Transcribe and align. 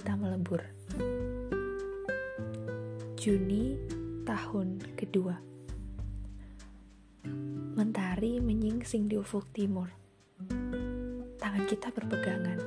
kita 0.00 0.14
melebur. 0.14 0.64
Juni 3.20 3.76
tahun 4.22 4.80
kedua. 4.96 5.36
Mentari 7.76 8.40
menyingsing 8.40 9.10
di 9.10 9.20
ufuk 9.20 9.50
timur. 9.52 9.90
Tangan 11.36 11.64
kita 11.66 11.92
berpegangan. 11.92 12.58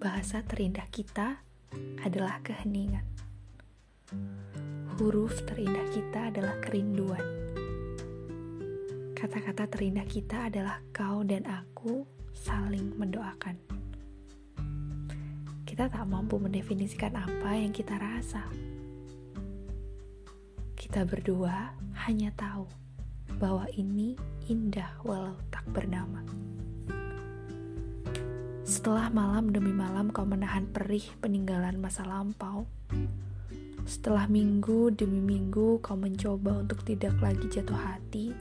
Bahasa 0.00 0.46
terindah 0.46 0.86
kita 0.88 1.42
adalah 2.00 2.38
keheningan. 2.40 3.04
Huruf 4.96 5.42
terindah 5.42 5.84
kita 5.90 6.32
adalah 6.32 6.56
kerinduan. 6.64 7.24
Kata-kata 9.12 9.68
terindah 9.68 10.06
kita 10.08 10.48
adalah 10.48 10.80
kau 10.94 11.26
dan 11.28 11.44
aku 11.44 12.08
saling 12.30 12.94
mendoakan. 12.94 13.77
Kita 15.78 16.02
tak 16.02 16.10
mampu 16.10 16.42
mendefinisikan 16.42 17.14
apa 17.14 17.54
yang 17.54 17.70
kita 17.70 17.94
rasa. 18.02 18.42
Kita 20.74 21.06
berdua 21.06 21.70
hanya 22.02 22.34
tahu 22.34 22.66
bahwa 23.38 23.62
ini 23.78 24.18
indah 24.50 24.90
walau 25.06 25.38
tak 25.54 25.62
bernama. 25.70 26.26
Setelah 28.66 29.06
malam 29.14 29.54
demi 29.54 29.70
malam 29.70 30.10
kau 30.10 30.26
menahan 30.26 30.66
perih 30.66 31.06
peninggalan 31.22 31.78
masa 31.78 32.02
lampau, 32.02 32.66
setelah 33.86 34.26
minggu 34.26 34.90
demi 34.98 35.22
minggu 35.22 35.78
kau 35.78 35.94
mencoba 35.94 36.58
untuk 36.66 36.82
tidak 36.82 37.14
lagi 37.22 37.46
jatuh 37.46 37.78
hati. 37.78 38.34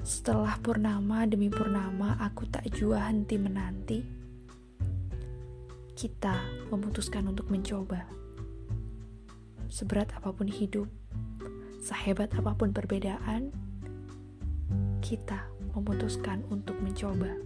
Setelah 0.00 0.56
purnama 0.64 1.28
demi 1.28 1.52
purnama 1.52 2.16
aku 2.24 2.48
tak 2.48 2.72
jua 2.72 3.04
henti 3.04 3.36
menanti. 3.36 4.19
Kita 6.00 6.32
memutuskan 6.72 7.28
untuk 7.28 7.52
mencoba. 7.52 8.08
Seberat 9.68 10.08
apa 10.16 10.32
pun 10.32 10.48
hidup, 10.48 10.88
sehebat 11.76 12.32
apa 12.40 12.56
pun 12.56 12.72
perbedaan, 12.72 13.52
kita 15.04 15.44
memutuskan 15.76 16.40
untuk 16.48 16.80
mencoba. 16.80 17.36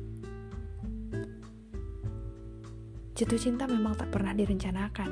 Jatuh 3.19 3.43
cinta 3.43 3.67
memang 3.67 3.99
tak 3.99 4.15
pernah 4.15 4.31
direncanakan 4.31 5.11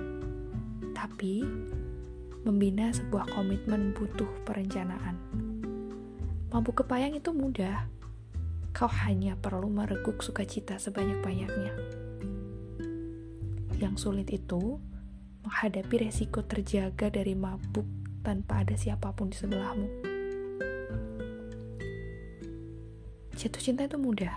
tapi, 0.95 1.43
membina 2.47 2.95
sebuah 2.95 3.27
komitmen 3.35 3.91
butuh 3.91 4.31
perencanaan. 4.47 5.19
Mampu 6.47 6.71
kepayang 6.79 7.19
itu 7.19 7.35
mudah. 7.35 7.91
Kau 8.71 8.87
hanya 8.87 9.35
perlu 9.35 9.67
mereguk 9.67 10.23
sukacita 10.23 10.79
sebanyak-banyaknya. 10.79 11.92
Yang 13.83 14.07
sulit 14.07 14.31
itu 14.31 14.79
menghadapi 15.43 16.07
resiko 16.07 16.47
terjaga 16.47 17.11
dari 17.11 17.35
mabuk 17.35 17.83
tanpa 18.23 18.63
ada 18.63 18.79
siapa 18.79 19.11
pun 19.11 19.35
di 19.35 19.35
sebelahmu. 19.35 19.89
Jatuh 23.35 23.59
cinta 23.59 23.83
itu 23.91 23.99
mudah. 23.99 24.31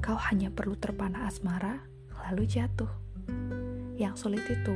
Kau 0.00 0.16
hanya 0.16 0.48
perlu 0.48 0.72
terpana 0.80 1.28
asmara, 1.28 1.84
lalu 2.24 2.48
jatuh. 2.48 2.88
Yang 4.00 4.24
sulit 4.24 4.48
itu 4.48 4.72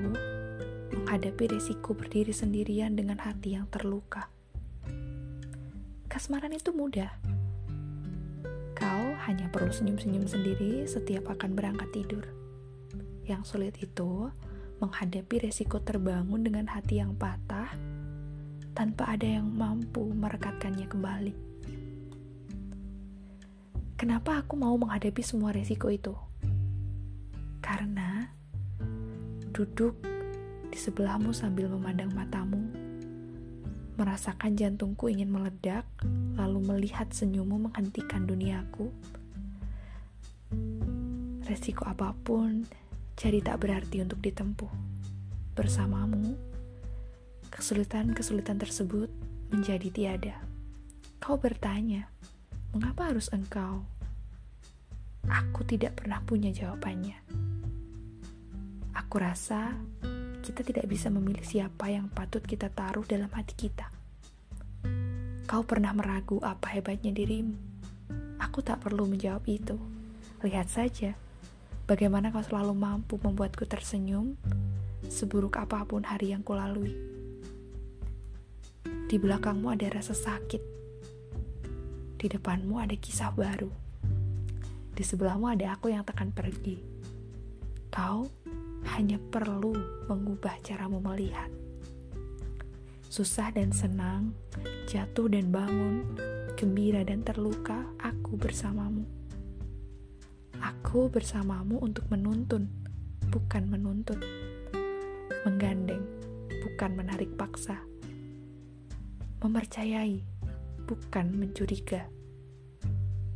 menghadapi 0.92 1.56
resiko 1.56 1.96
berdiri 1.96 2.36
sendirian 2.36 2.92
dengan 2.92 3.16
hati 3.16 3.56
yang 3.56 3.64
terluka. 3.72 4.28
Kasmaran 6.04 6.52
itu 6.52 6.68
mudah. 6.76 7.08
Kau 8.76 9.16
hanya 9.24 9.48
perlu 9.48 9.72
senyum-senyum 9.72 10.28
sendiri 10.28 10.84
setiap 10.84 11.32
akan 11.32 11.56
berangkat 11.56 11.88
tidur. 11.96 12.41
Yang 13.22 13.42
sulit 13.54 13.74
itu 13.78 14.30
menghadapi 14.82 15.46
resiko 15.46 15.78
terbangun 15.78 16.42
dengan 16.42 16.66
hati 16.66 16.98
yang 16.98 17.14
patah 17.14 17.70
tanpa 18.74 19.14
ada 19.14 19.28
yang 19.38 19.46
mampu 19.46 20.10
merekatkannya 20.10 20.90
kembali. 20.90 21.34
Kenapa 23.94 24.42
aku 24.42 24.58
mau 24.58 24.74
menghadapi 24.74 25.22
semua 25.22 25.54
resiko 25.54 25.86
itu? 25.86 26.10
Karena 27.62 28.26
duduk 29.54 29.94
di 30.72 30.78
sebelahmu 30.80 31.30
sambil 31.30 31.70
memandang 31.70 32.10
matamu, 32.10 32.58
merasakan 33.94 34.58
jantungku 34.58 35.06
ingin 35.06 35.30
meledak, 35.30 35.86
lalu 36.34 36.58
melihat 36.64 37.06
senyummu 37.14 37.70
menghentikan 37.70 38.26
duniaku. 38.26 38.90
Resiko 41.46 41.86
apa 41.86 42.10
pun 42.26 42.66
jadi 43.16 43.38
tak 43.44 43.62
berarti 43.62 44.00
untuk 44.02 44.20
ditempuh. 44.24 44.70
Bersamamu, 45.52 46.32
kesulitan-kesulitan 47.52 48.56
tersebut 48.56 49.12
menjadi 49.52 49.88
tiada. 49.92 50.36
Kau 51.20 51.36
bertanya, 51.36 52.08
mengapa 52.72 53.12
harus 53.12 53.28
engkau? 53.30 53.84
Aku 55.28 55.62
tidak 55.62 56.02
pernah 56.02 56.18
punya 56.24 56.50
jawabannya. 56.50 57.20
Aku 58.96 59.22
rasa 59.22 59.76
kita 60.42 60.66
tidak 60.66 60.90
bisa 60.90 61.06
memilih 61.06 61.46
siapa 61.46 61.86
yang 61.92 62.10
patut 62.10 62.42
kita 62.42 62.66
taruh 62.72 63.06
dalam 63.06 63.30
hati 63.30 63.54
kita. 63.54 63.86
Kau 65.46 65.62
pernah 65.62 65.94
meragu 65.94 66.42
apa 66.42 66.72
hebatnya 66.74 67.14
dirimu? 67.14 67.54
Aku 68.42 68.64
tak 68.64 68.82
perlu 68.82 69.06
menjawab 69.06 69.46
itu. 69.46 69.78
Lihat 70.42 70.66
saja, 70.66 71.14
bagaimana 71.86 72.30
kau 72.30 72.44
selalu 72.44 72.74
mampu 72.74 73.18
membuatku 73.18 73.66
tersenyum, 73.66 74.38
seburuk 75.06 75.58
apa 75.58 75.82
pun 75.84 76.06
hari 76.06 76.30
yang 76.34 76.40
kulalui. 76.46 76.94
Di 79.12 79.20
belakangmu 79.20 79.68
ada 79.68 79.92
rasa 79.92 80.16
sakit. 80.16 80.62
Di 82.16 82.26
depanmu 82.30 82.80
ada 82.80 82.96
kisah 82.96 83.34
baru. 83.34 83.68
Di 84.92 85.02
sebelahmu 85.04 85.52
ada 85.52 85.76
aku 85.76 85.92
yang 85.92 86.06
takkan 86.06 86.32
pergi. 86.32 86.80
Kau 87.92 88.24
hanya 88.96 89.20
perlu 89.20 89.76
mengubah 90.08 90.56
caramu 90.64 91.02
melihat. 91.02 91.50
Susah 93.12 93.52
dan 93.52 93.68
senang, 93.76 94.32
jatuh 94.88 95.28
dan 95.28 95.52
bangun, 95.52 96.16
gembira 96.56 97.04
dan 97.04 97.20
terluka, 97.20 97.84
aku 98.00 98.40
bersamamu. 98.40 99.21
Aku 100.62 101.10
bersamamu 101.10 101.82
untuk 101.82 102.06
menuntun, 102.06 102.70
bukan 103.34 103.66
menuntut. 103.66 104.22
Menggandeng, 105.42 106.06
bukan 106.62 106.94
menarik 106.94 107.34
paksa. 107.34 107.82
Mempercayai, 109.42 110.22
bukan 110.86 111.34
mencuriga. 111.34 112.06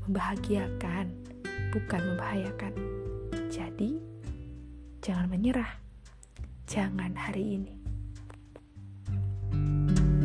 Membahagiakan, 0.06 1.10
bukan 1.74 2.00
membahayakan. 2.14 2.72
Jadi, 3.50 3.98
jangan 5.02 5.26
menyerah. 5.26 5.82
Jangan 6.70 7.10
hari 7.18 7.58
ini. 7.58 7.74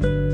thank 0.01 0.05
you 0.05 0.30